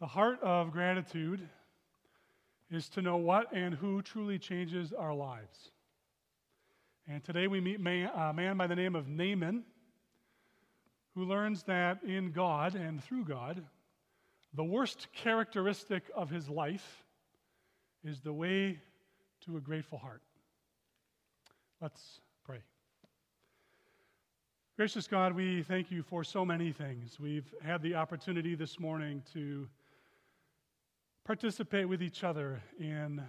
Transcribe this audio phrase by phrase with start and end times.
[0.00, 1.46] The heart of gratitude
[2.70, 5.72] is to know what and who truly changes our lives.
[7.06, 9.62] And today we meet a man by the name of Naaman,
[11.14, 13.62] who learns that in God and through God,
[14.54, 17.04] the worst characteristic of his life
[18.02, 18.78] is the way
[19.44, 20.22] to a grateful heart.
[21.82, 22.60] Let's pray.
[24.78, 27.20] Gracious God, we thank you for so many things.
[27.20, 29.68] We've had the opportunity this morning to
[31.30, 33.22] participate with each other in uh,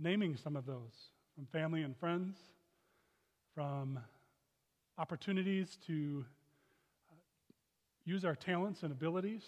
[0.00, 2.34] naming some of those from family and friends,
[3.54, 3.98] from
[4.96, 6.24] opportunities to
[7.10, 7.14] uh,
[8.06, 9.44] use our talents and abilities,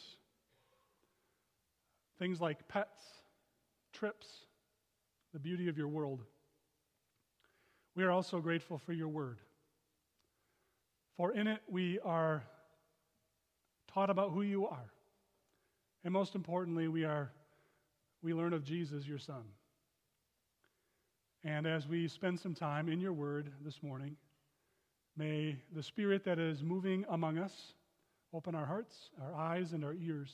[2.18, 3.06] things like pets,
[3.90, 4.26] trips,
[5.32, 6.20] the beauty of your world.
[7.96, 9.38] We are also grateful for your word.
[11.16, 12.44] For in it we are
[13.90, 14.92] taught about who you are.
[16.04, 17.32] And most importantly, we are
[18.24, 19.42] we learn of Jesus, your son.
[21.44, 24.16] And as we spend some time in your word this morning,
[25.14, 27.52] may the spirit that is moving among us
[28.32, 30.32] open our hearts, our eyes, and our ears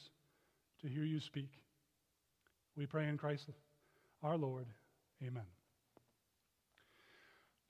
[0.83, 1.51] to hear you speak.
[2.77, 3.49] We pray in Christ
[4.23, 4.67] our Lord.
[5.27, 5.43] Amen.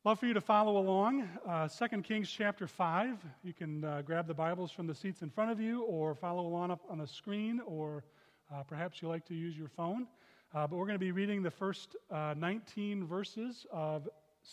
[0.04, 1.26] Love for you to follow along.
[1.48, 3.16] Uh, 2 Kings chapter 5.
[3.42, 6.46] You can uh, grab the Bibles from the seats in front of you or follow
[6.46, 8.04] along up on the screen or
[8.52, 10.06] uh, perhaps you like to use your phone.
[10.52, 14.08] Uh, but we're going to be reading the first uh, 19 verses of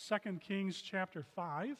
[0.08, 1.76] 2 Kings chapter 5.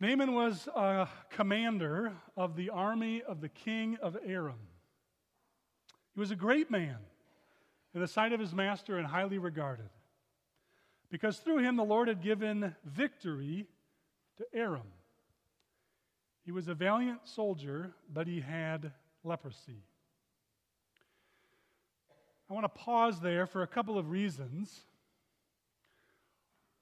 [0.00, 4.58] Naaman was a commander of the army of the king of Aram.
[6.14, 6.96] He was a great man
[7.94, 9.90] in the sight of his master and highly regarded,
[11.10, 13.66] because through him the Lord had given victory
[14.38, 14.90] to Aram.
[16.50, 18.90] He was a valiant soldier, but he had
[19.22, 19.84] leprosy.
[22.50, 24.80] I want to pause there for a couple of reasons.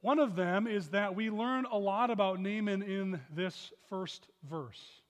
[0.00, 5.02] One of them is that we learn a lot about Naaman in this first verse.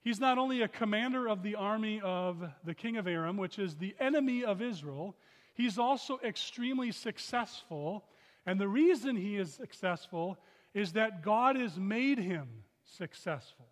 [0.00, 3.76] He's not only a commander of the army of the king of Aram, which is
[3.76, 5.14] the enemy of Israel,
[5.54, 8.04] he's also extremely successful.
[8.46, 10.40] And the reason he is successful
[10.74, 13.66] is that God has made him successful.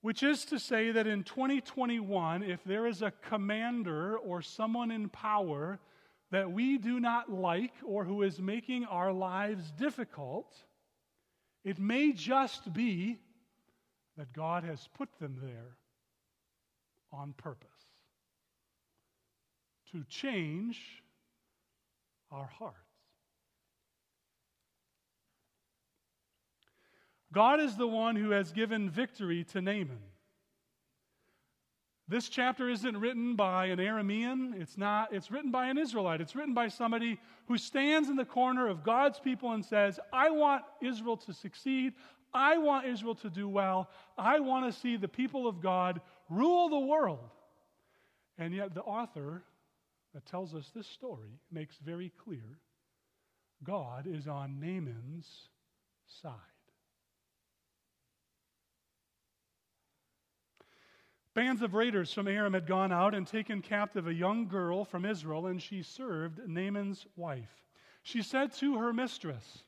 [0.00, 5.08] Which is to say that in 2021, if there is a commander or someone in
[5.08, 5.78] power
[6.32, 10.52] that we do not like or who is making our lives difficult,
[11.64, 13.18] it may just be
[14.16, 15.76] that God has put them there
[17.12, 17.68] on purpose
[19.92, 21.02] to change
[22.30, 22.74] our heart.
[27.32, 29.98] God is the one who has given victory to Naaman.
[32.08, 34.60] This chapter isn't written by an Aramean.
[34.60, 36.20] It's not, it's written by an Israelite.
[36.20, 40.30] It's written by somebody who stands in the corner of God's people and says, I
[40.30, 41.94] want Israel to succeed.
[42.34, 43.88] I want Israel to do well.
[44.18, 47.30] I want to see the people of God rule the world.
[48.36, 49.44] And yet, the author
[50.12, 52.58] that tells us this story makes very clear
[53.62, 55.48] God is on Naaman's
[56.20, 56.32] side.
[61.34, 65.06] Bands of raiders from Aram had gone out and taken captive a young girl from
[65.06, 67.64] Israel, and she served Naaman's wife.
[68.02, 69.62] She said to her mistress,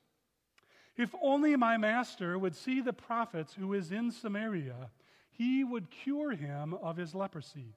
[0.97, 4.91] If only my master would see the prophet who is in Samaria,
[5.31, 7.75] he would cure him of his leprosy.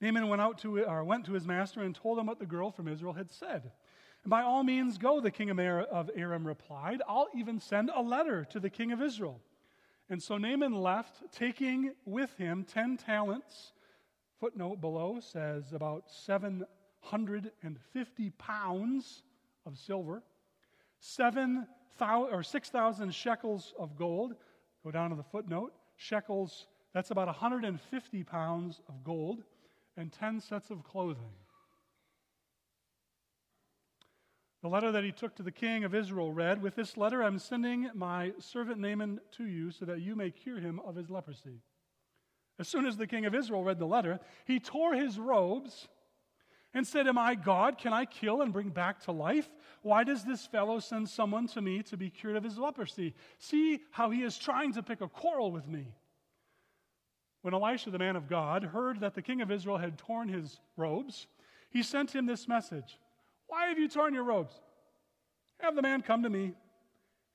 [0.00, 2.72] Naaman went out to or went to his master and told him what the girl
[2.72, 3.70] from Israel had said.
[4.26, 7.00] By all means go, the king of Aram replied.
[7.08, 9.40] I'll even send a letter to the king of Israel.
[10.08, 13.72] And so Naaman left, taking with him 10 talents.
[14.38, 19.24] Footnote below says about 750 pounds
[19.64, 20.22] of silver,
[21.00, 21.66] 7,
[22.00, 24.36] or 6,000 shekels of gold.
[24.84, 25.72] Go down to the footnote.
[25.96, 29.42] Shekels, that's about 150 pounds of gold,
[29.96, 31.32] and 10 sets of clothing.
[34.66, 37.38] The letter that he took to the king of Israel read With this letter I'm
[37.38, 41.60] sending my servant Naaman to you so that you may cure him of his leprosy.
[42.58, 45.86] As soon as the king of Israel read the letter, he tore his robes
[46.74, 47.78] and said, Am I God?
[47.78, 49.48] Can I kill and bring back to life?
[49.82, 53.14] Why does this fellow send someone to me to be cured of his leprosy?
[53.38, 55.94] See how he is trying to pick a quarrel with me.
[57.42, 60.58] When Elisha, the man of God, heard that the king of Israel had torn his
[60.76, 61.28] robes,
[61.70, 62.98] he sent him this message
[63.48, 64.54] why have you torn your robes?
[65.58, 66.52] Have the man come to me,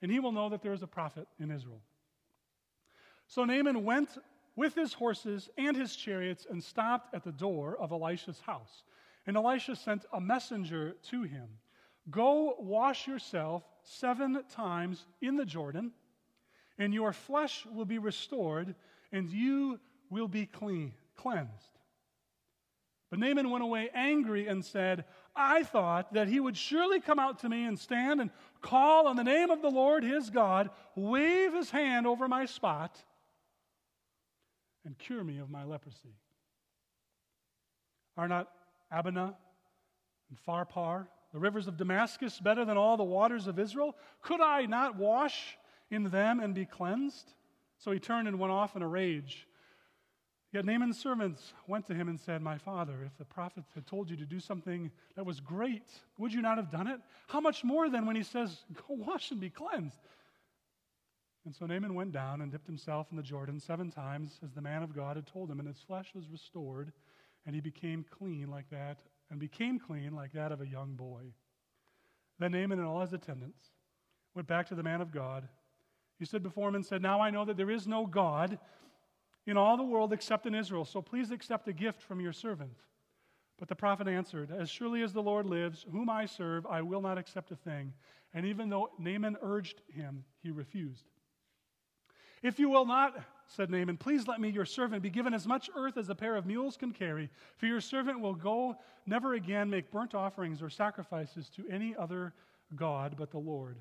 [0.02, 1.82] and he will know that there is a prophet in Israel.
[3.28, 4.18] So Naaman went
[4.56, 8.84] with his horses and his chariots and stopped at the door of Elisha's house.
[9.26, 11.48] And Elisha sent a messenger to him
[12.10, 15.92] Go wash yourself seven times in the Jordan,
[16.80, 18.74] and your flesh will be restored,
[19.12, 19.80] and you
[20.10, 21.80] will be clean, cleansed.
[23.12, 25.04] But Naaman went away angry and said,
[25.36, 28.32] I thought that he would surely come out to me and stand and
[28.62, 32.98] call on the name of the Lord his God, wave his hand over my spot,
[34.86, 36.16] and cure me of my leprosy.
[38.16, 38.50] Are not
[38.90, 39.36] Abana
[40.30, 43.94] and Pharpar, the rivers of Damascus, better than all the waters of Israel?
[44.22, 45.58] Could I not wash
[45.90, 47.34] in them and be cleansed?
[47.78, 49.48] So he turned and went off in a rage.
[50.52, 54.10] Yet Naaman's servants went to him and said, My father, if the prophet had told
[54.10, 55.88] you to do something that was great,
[56.18, 57.00] would you not have done it?
[57.28, 60.00] How much more then when he says, Go wash and be cleansed?
[61.46, 64.62] And so Naaman went down and dipped himself in the Jordan seven times, as the
[64.62, 66.92] man of God had told him, and his flesh was restored,
[67.46, 69.00] and he became clean like that,
[69.30, 71.34] and became clean like that of a young boy.
[72.40, 73.70] Then Naaman and all his attendants
[74.36, 75.48] went back to the man of God.
[76.20, 78.60] He stood before him and said, Now I know that there is no God
[79.46, 82.78] in all the world except in Israel, so please accept a gift from your servant.
[83.58, 87.02] But the prophet answered, As surely as the Lord lives, whom I serve, I will
[87.02, 87.94] not accept a thing.
[88.34, 91.06] And even though Naaman urged him, he refused.
[92.42, 95.70] If you will not, said Naaman, please let me, your servant, be given as much
[95.76, 99.70] earth as a pair of mules can carry, for your servant will go never again
[99.70, 102.34] make burnt offerings or sacrifices to any other
[102.76, 103.78] God but the Lord.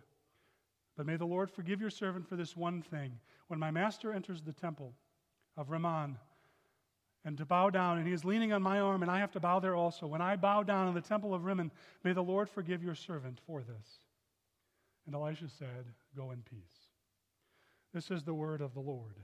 [0.94, 3.18] But may the Lord forgive your servant for this one thing.
[3.46, 4.92] When my master enters the temple
[5.56, 6.16] of Rimmon,
[7.24, 9.40] and to bow down, and he is leaning on my arm, and I have to
[9.40, 10.06] bow there also.
[10.06, 11.70] When I bow down in the temple of Rimmon,
[12.02, 14.00] may the Lord forgive your servant for this.
[15.06, 15.84] And Elisha said,
[16.16, 16.60] Go in peace.
[17.92, 19.16] This is the word of the Lord.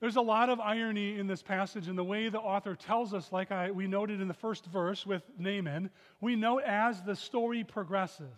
[0.00, 3.32] There's a lot of irony in this passage in the way the author tells us,
[3.32, 5.88] like I, we noted in the first verse with Naaman.
[6.20, 8.28] We note as the story progresses.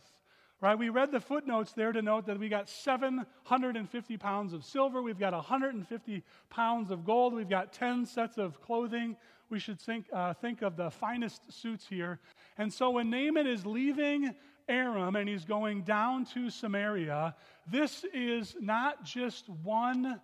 [0.60, 0.78] Right?
[0.78, 5.18] We read the footnotes there to note that we got 750 pounds of silver, we've
[5.18, 9.16] got 150 pounds of gold, we've got 10 sets of clothing.
[9.48, 12.18] We should think, uh, think of the finest suits here.
[12.58, 14.34] And so when Naaman is leaving
[14.68, 17.36] Aram and he's going down to Samaria,
[17.70, 20.20] this is not just one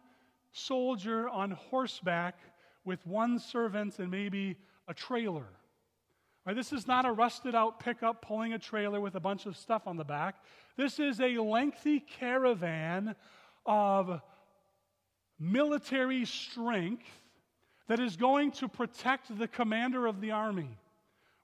[0.52, 2.38] soldier on horseback
[2.84, 4.56] with one servant and maybe
[4.88, 5.46] a trailer.
[6.44, 9.56] Right, this is not a rusted out pickup pulling a trailer with a bunch of
[9.56, 10.34] stuff on the back.
[10.76, 13.14] This is a lengthy caravan
[13.64, 14.20] of
[15.38, 17.06] military strength
[17.86, 20.78] that is going to protect the commander of the army.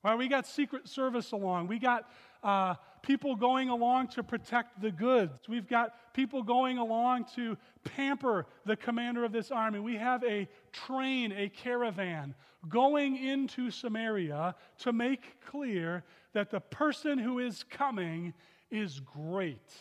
[0.05, 1.67] Right, we got Secret Service along.
[1.67, 2.09] We got
[2.45, 5.49] uh, people going along to protect the goods.
[5.49, 9.81] We've got people going along to pamper the commander of this army.
[9.81, 12.37] We have a train, a caravan
[12.69, 18.35] going into Samaria to make clear that the person who is coming
[18.71, 19.73] is great.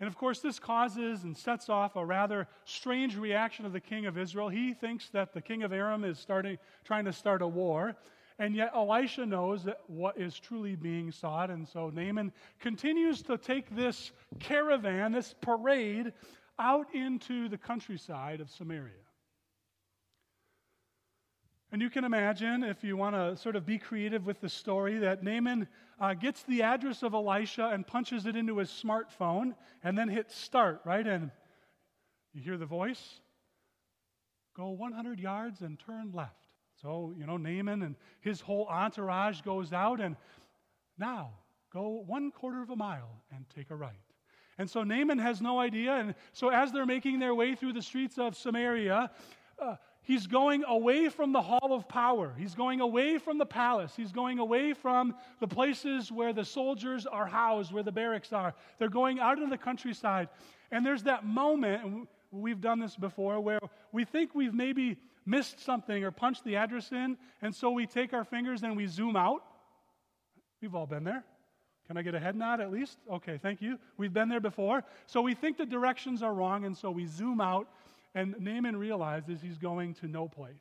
[0.00, 4.06] And of course, this causes and sets off a rather strange reaction of the king
[4.06, 4.48] of Israel.
[4.48, 7.94] He thinks that the king of Aram is starting, trying to start a war.
[8.38, 11.50] And yet Elisha knows that what is truly being sought.
[11.50, 16.14] And so Naaman continues to take this caravan, this parade,
[16.58, 18.94] out into the countryside of Samaria.
[21.72, 24.98] And you can imagine, if you want to sort of be creative with the story,
[24.98, 25.68] that Naaman
[26.00, 30.36] uh, gets the address of Elisha and punches it into his smartphone and then hits
[30.36, 31.06] start, right?
[31.06, 31.30] And
[32.32, 33.20] you hear the voice
[34.56, 36.48] go 100 yards and turn left.
[36.82, 40.16] So, you know, Naaman and his whole entourage goes out and
[40.98, 41.30] now
[41.72, 43.94] go one quarter of a mile and take a right.
[44.58, 45.92] And so Naaman has no idea.
[45.92, 49.10] And so as they're making their way through the streets of Samaria,
[49.58, 52.34] uh, he's going away from the hall of power.
[52.38, 53.92] He's going away from the palace.
[53.96, 58.54] He's going away from the places where the soldiers are housed, where the barracks are.
[58.78, 60.28] They're going out into the countryside.
[60.70, 63.60] And there's that moment, and we've done this before, where
[63.92, 68.12] we think we've maybe missed something or punched the address in, and so we take
[68.12, 69.42] our fingers and we zoom out.
[70.60, 71.24] We've all been there.
[71.86, 72.98] Can I get a head nod at least?
[73.10, 73.76] Okay, thank you.
[73.96, 74.84] We've been there before.
[75.06, 77.66] So we think the directions are wrong, and so we zoom out,
[78.14, 80.54] and Naaman realizes he's going to no place.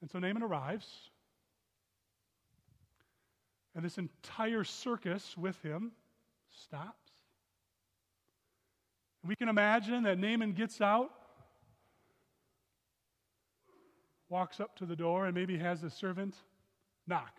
[0.00, 0.86] And so Naaman arrives,
[3.74, 5.92] and this entire circus with him
[6.50, 7.10] stops.
[9.26, 11.10] We can imagine that Naaman gets out
[14.28, 16.34] walks up to the door and maybe has the servant
[17.06, 17.36] knock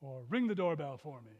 [0.00, 1.32] or ring the doorbell for me.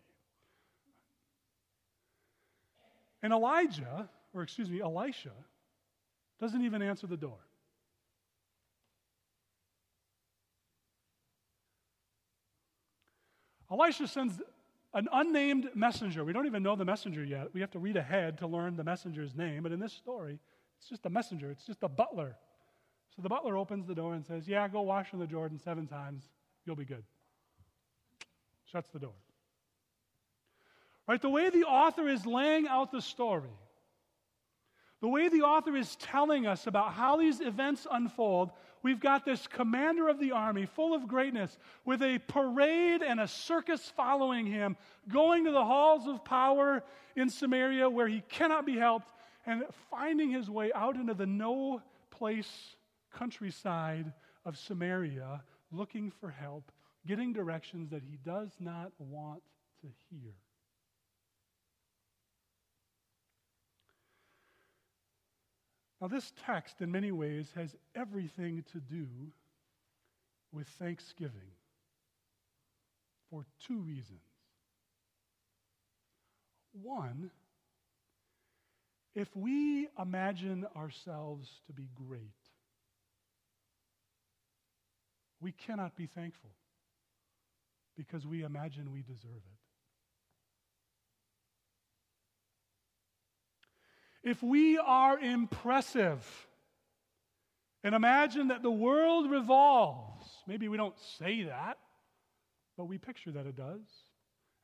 [3.25, 5.33] And Elijah, or excuse me, Elisha,
[6.39, 7.39] doesn't even answer the door.
[13.73, 14.43] Elisha sends
[14.93, 16.23] an unnamed messenger.
[16.23, 17.49] We don't even know the messenger yet.
[17.55, 19.63] We have to read ahead to learn the messenger's name.
[19.63, 20.39] But in this story,
[20.79, 22.37] it's just a messenger, it's just a butler.
[23.17, 25.87] So the butler opens the door and says, Yeah, go wash in the Jordan seven
[25.87, 26.25] times.
[26.67, 27.05] You'll be good.
[28.67, 29.15] Shuts the door.
[31.07, 31.21] Right?
[31.21, 33.51] The way the author is laying out the story,
[35.03, 38.51] the way the author is telling us about how these events unfold,
[38.83, 43.29] we've got this commander of the army full of greatness with a parade and a
[43.29, 46.83] circus following him, going to the halls of power
[47.17, 49.11] in Samaria where he cannot be helped,
[49.45, 52.77] and finding his way out into the no place
[53.13, 54.11] countryside
[54.47, 56.73] of Samaria looking for help,
[57.07, 59.43] getting directions that he does not want
[59.83, 60.33] to hear.
[66.05, 69.07] Now, this text, in many ways, has everything to do
[70.53, 71.49] with Thanksgiving
[73.31, 74.21] for two reasons.
[76.83, 77.31] One,
[79.15, 82.21] if we imagine ourselves to be great,
[85.41, 86.51] we cannot be thankful
[87.97, 89.64] because we imagine we deserve it.
[94.25, 96.27] If we are impressive
[97.85, 101.79] and imagine that the world revolves, maybe we don't say that,
[102.79, 103.83] but we picture that it does.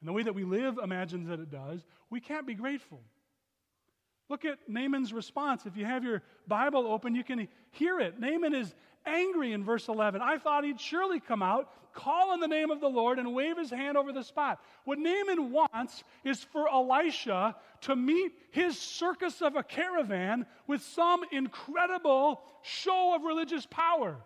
[0.01, 3.03] And the way that we live imagines that it does, we can't be grateful.
[4.31, 5.67] Look at Naaman's response.
[5.67, 8.21] If you have your Bible open, you can hear it.
[8.21, 8.73] Naaman is
[9.05, 10.23] angry in verse 11.
[10.23, 13.59] I thought he'd surely come out, call on the name of the Lord, and wave
[13.59, 14.63] his hand over the spot.
[14.85, 21.23] What Naaman wants is for Elisha to meet his circus of a caravan with some
[21.33, 24.17] incredible show of religious power.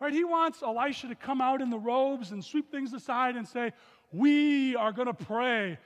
[0.00, 0.12] Right?
[0.12, 3.72] He wants Elisha to come out in the robes and sweep things aside and say,
[4.10, 5.78] We are going to pray.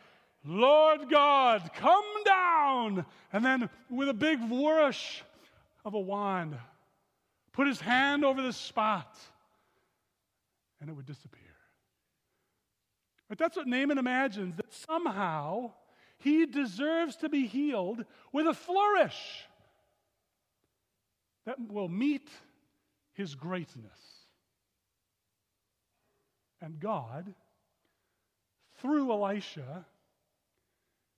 [0.48, 3.04] Lord God, come down.
[3.34, 5.22] And then with a big flourish
[5.84, 6.56] of a wand,
[7.52, 9.14] put his hand over the spot,
[10.80, 11.42] and it would disappear.
[13.28, 15.72] But that's what Naaman imagines that somehow
[16.16, 19.44] he deserves to be healed with a flourish
[21.44, 22.30] that will meet
[23.12, 24.00] his greatness.
[26.62, 27.34] And God,
[28.80, 29.84] through Elisha,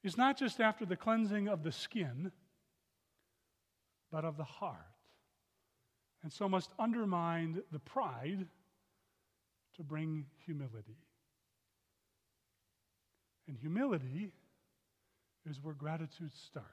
[0.02, 2.32] is not just after the cleansing of the skin,
[4.10, 4.90] but of the heart
[6.22, 8.46] and so must undermine the pride
[9.76, 10.98] to bring humility.
[13.48, 14.32] And humility
[15.48, 16.68] is where gratitude starts.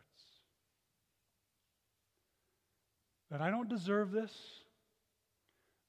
[3.31, 4.34] That I don't deserve this,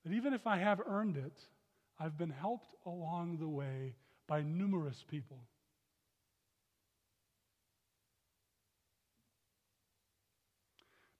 [0.05, 1.39] that even if I have earned it,
[2.01, 3.97] I've been helped along the way
[4.29, 5.39] by numerous people.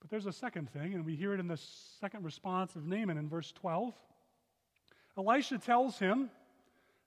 [0.09, 1.61] But there's a second thing, and we hear it in the
[2.01, 3.93] second response of Naaman in verse 12.
[5.19, 6.31] Elisha tells him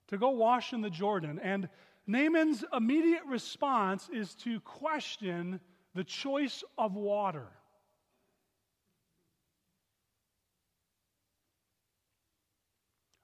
[0.10, 1.68] to go wash in the Jordan, and
[2.06, 5.60] Naaman's immediate response is to question
[5.96, 7.48] the choice of water.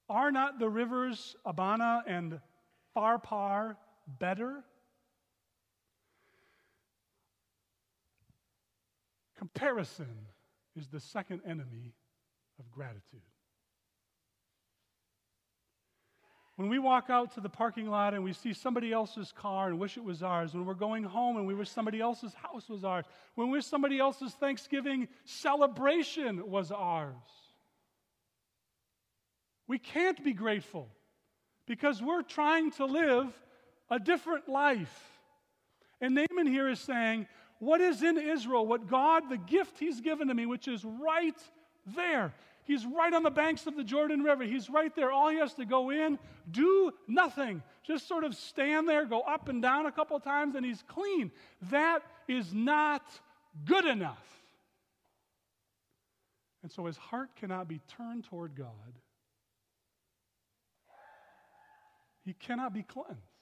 [0.10, 2.40] Are not the rivers Abana and
[2.96, 3.76] Pharpar
[4.08, 4.64] better?
[9.38, 10.28] Comparison
[10.76, 11.94] is the second enemy
[12.60, 13.22] of gratitude.
[16.56, 19.78] When we walk out to the parking lot and we see somebody else's car and
[19.78, 22.84] wish it was ours, when we're going home and we wish somebody else's house was
[22.84, 27.14] ours, when we wish somebody else's Thanksgiving celebration was ours,
[29.68, 30.90] we can't be grateful
[31.68, 33.32] because we're trying to live
[33.92, 35.12] a different life.
[36.02, 37.28] And Naaman here is saying,
[37.60, 41.38] what is in Israel, what God, the gift He's given to me, which is right
[41.96, 42.34] there.
[42.66, 44.44] He's right on the banks of the Jordan River.
[44.44, 45.12] He's right there.
[45.12, 46.20] All he has to go in,
[46.52, 50.66] do nothing, just sort of stand there, go up and down a couple times, and
[50.66, 51.32] he's clean.
[51.72, 53.04] That is not
[53.64, 54.18] good enough.
[56.62, 58.68] And so his heart cannot be turned toward God.
[62.26, 63.37] He cannot be cleansed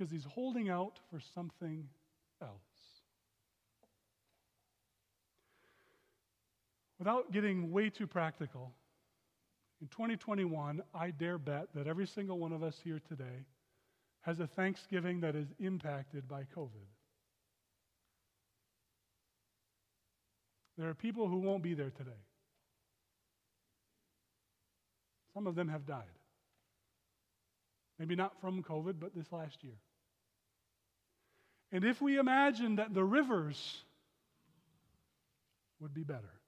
[0.00, 1.86] because he's holding out for something
[2.40, 2.50] else.
[6.98, 8.72] Without getting way too practical,
[9.82, 13.44] in 2021, I dare bet that every single one of us here today
[14.22, 16.88] has a Thanksgiving that is impacted by COVID.
[20.78, 22.10] There are people who won't be there today.
[25.34, 26.04] Some of them have died.
[27.98, 29.74] Maybe not from COVID, but this last year.
[31.72, 33.82] And if we imagine that the rivers
[35.78, 36.40] would be better,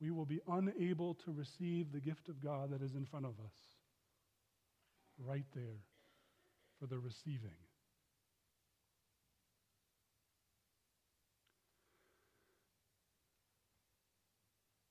[0.00, 3.32] we will be unable to receive the gift of God that is in front of
[3.32, 3.54] us
[5.18, 5.80] right there
[6.78, 7.56] for the receiving.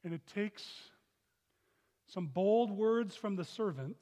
[0.04, 0.64] And it takes
[2.08, 3.98] some bold words from the servant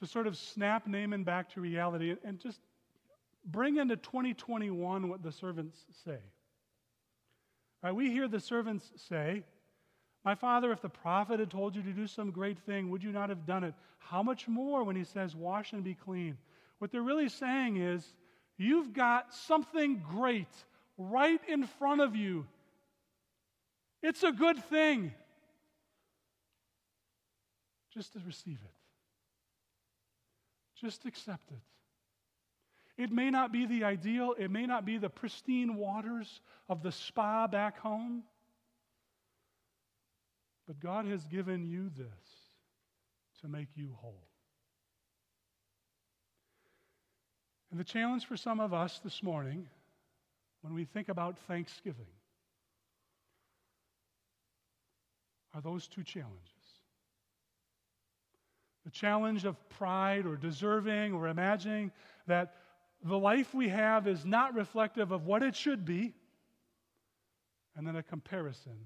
[0.00, 2.60] to sort of snap Naaman back to reality and just
[3.44, 6.18] bring into 2021 what the servants say.
[7.82, 9.42] Right, we hear the servants say,
[10.24, 13.12] My father, if the prophet had told you to do some great thing, would you
[13.12, 13.74] not have done it?
[13.98, 16.36] How much more when he says, Wash and be clean?
[16.78, 18.14] What they're really saying is,
[18.58, 20.52] You've got something great
[20.98, 22.46] right in front of you.
[24.02, 25.12] It's a good thing.
[27.94, 28.79] Just to receive it.
[30.80, 33.02] Just accept it.
[33.02, 36.92] It may not be the ideal, it may not be the pristine waters of the
[36.92, 38.24] spa back home,
[40.66, 42.06] but God has given you this
[43.40, 44.26] to make you whole.
[47.70, 49.66] And the challenge for some of us this morning,
[50.62, 52.06] when we think about Thanksgiving,
[55.54, 56.59] are those two challenges.
[58.84, 61.92] The challenge of pride or deserving or imagining
[62.26, 62.54] that
[63.02, 66.14] the life we have is not reflective of what it should be,
[67.76, 68.76] and then a comparison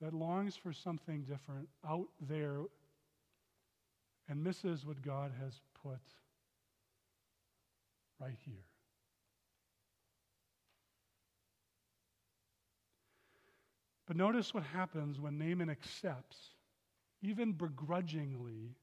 [0.00, 2.60] that longs for something different out there
[4.28, 6.00] and misses what God has put
[8.20, 8.64] right here.
[14.06, 16.50] But notice what happens when Naaman accepts,
[17.22, 18.76] even begrudgingly,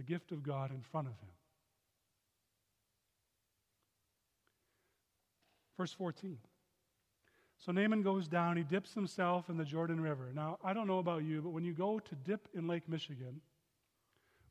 [0.00, 1.28] the gift of God in front of him.
[5.76, 6.38] Verse 14.
[7.58, 10.32] So Naaman goes down, he dips himself in the Jordan River.
[10.34, 13.42] Now, I don't know about you, but when you go to dip in Lake Michigan,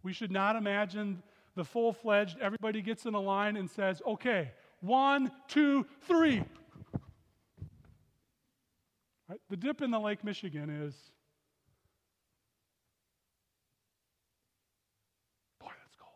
[0.03, 1.23] we should not imagine
[1.55, 6.43] the full fledged, everybody gets in a line and says, okay, one, two, three.
[9.27, 9.39] Right?
[9.49, 10.93] The dip in the Lake Michigan is
[15.59, 16.13] boy, that's cold.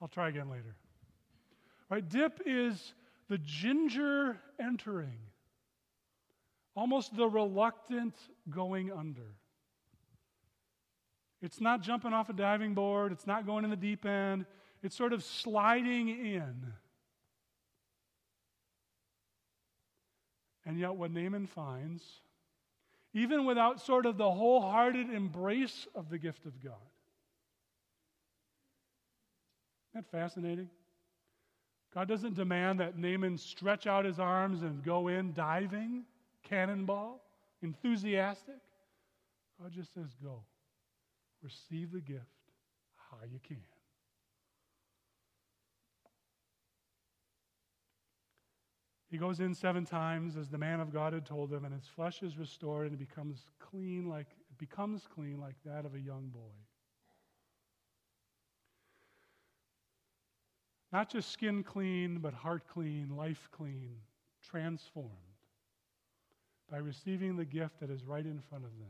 [0.00, 0.76] I'll try again later.
[1.88, 2.06] Right?
[2.06, 2.94] Dip is
[3.28, 5.18] the ginger entering,
[6.74, 8.14] almost the reluctant
[8.50, 9.34] going under.
[11.42, 14.46] It's not jumping off a diving board, it's not going in the deep end,
[14.82, 16.72] it's sort of sliding in.
[20.64, 22.02] And yet, what Naaman finds,
[23.14, 26.74] even without sort of the wholehearted embrace of the gift of God,
[29.84, 30.68] isn't that fascinating?
[31.94, 36.04] God doesn't demand that Naaman stretch out his arms and go in diving,
[36.42, 37.22] cannonball,
[37.62, 38.56] enthusiastic.
[39.60, 40.42] God just says, Go.
[41.42, 42.24] Receive the gift
[43.10, 43.62] how you can.
[49.08, 51.86] He goes in seven times as the man of God had told him, and his
[51.86, 54.26] flesh is restored and it becomes clean like
[54.58, 56.65] becomes clean like that of a young boy.
[60.92, 63.96] Not just skin clean, but heart clean, life clean,
[64.48, 65.10] transformed
[66.70, 68.88] by receiving the gift that is right in front of them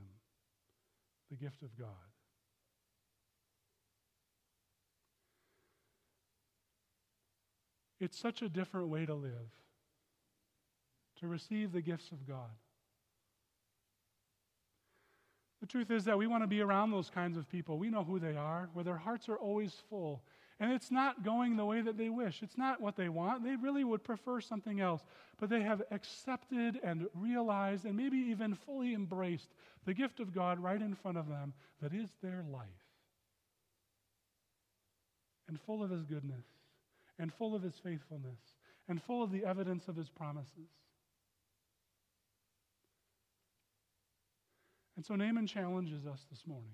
[1.31, 1.89] the gift of God.
[7.99, 9.51] It's such a different way to live
[11.21, 12.51] to receive the gifts of God.
[15.61, 17.79] The truth is that we want to be around those kinds of people.
[17.79, 20.23] We know who they are, where their hearts are always full.
[20.59, 22.43] And it's not going the way that they wish.
[22.43, 23.45] It's not what they want.
[23.45, 25.03] They really would prefer something else.
[25.39, 29.49] But they have accepted and realized and maybe even fully embraced
[29.85, 32.67] the gift of God right in front of them that is their life.
[35.49, 36.47] And full of His goodness,
[37.19, 38.41] and full of His faithfulness,
[38.89, 40.71] and full of the evidence of His promises.
[44.97, 46.73] And so Naaman challenges us this morning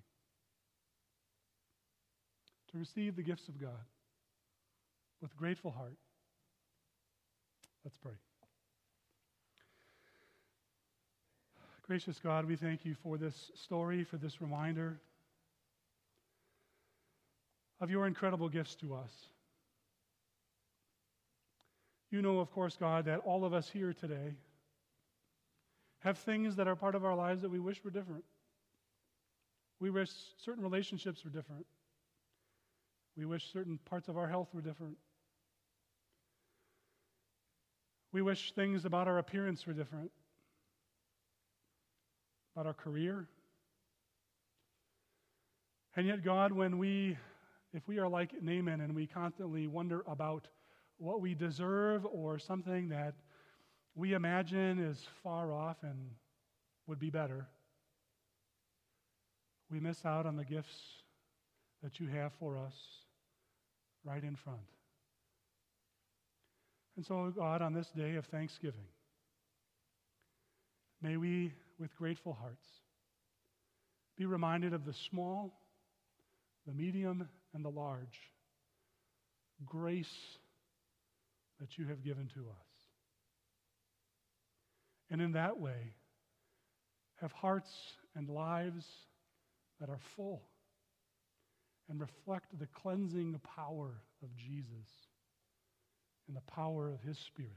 [2.72, 3.70] to receive the gifts of God
[5.20, 5.96] with grateful heart
[7.84, 8.12] Let's pray.
[11.86, 15.00] Gracious God, we thank you for this story, for this reminder
[17.80, 19.10] of your incredible gifts to us.
[22.12, 24.36] You know, of course, God, that all of us here today
[26.00, 28.24] have things that are part of our lives that we wish were different.
[29.80, 31.66] We wish certain relationships were different.
[33.16, 34.96] We wish certain parts of our health were different.
[38.12, 40.10] We wish things about our appearance were different,
[42.54, 43.26] about our career.
[45.96, 47.18] And yet, God, when we,
[47.74, 50.48] if we are like Naaman and we constantly wonder about
[50.98, 53.14] what we deserve or something that
[53.94, 56.10] we imagine is far off and
[56.86, 57.46] would be better,
[59.70, 61.01] we miss out on the gifts
[61.82, 62.74] that you have for us
[64.04, 64.60] right in front.
[66.96, 68.86] And so, God, on this day of thanksgiving,
[71.00, 72.66] may we, with grateful hearts,
[74.16, 75.52] be reminded of the small,
[76.66, 78.20] the medium, and the large
[79.64, 80.14] grace
[81.60, 82.66] that you have given to us.
[85.10, 85.94] And in that way,
[87.20, 87.70] have hearts
[88.14, 88.84] and lives
[89.80, 90.42] that are full
[91.88, 94.88] and reflect the cleansing power of Jesus
[96.28, 97.52] and the power of his Spirit.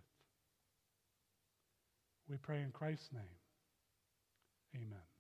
[2.30, 3.22] We pray in Christ's name.
[4.76, 5.15] Amen.